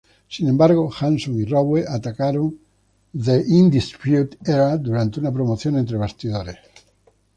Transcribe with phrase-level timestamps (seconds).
[0.27, 2.57] Sin embargo, Hanson y Rowe atacaron
[3.23, 6.55] The Undisputed Era durante una promoción entre bastidores.